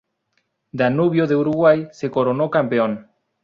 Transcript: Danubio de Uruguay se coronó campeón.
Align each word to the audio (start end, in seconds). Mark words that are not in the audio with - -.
Danubio 0.71 1.27
de 1.27 1.35
Uruguay 1.35 1.87
se 1.91 2.09
coronó 2.09 2.49
campeón. 2.49 3.11